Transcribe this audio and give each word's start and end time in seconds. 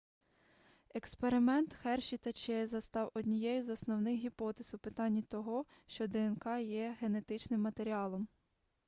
експеримент 0.93 1.73
херші 1.73 2.17
та 2.17 2.33
чейза 2.33 2.81
став 2.81 3.11
однією 3.13 3.63
з 3.63 3.69
основних 3.69 4.19
гіпотез 4.19 4.73
у 4.73 4.77
питанні 4.77 5.21
того 5.21 5.65
що 5.87 6.07
днк 6.07 6.47
є 6.59 6.97
генетичним 6.99 7.61
матеріалом 7.61 8.27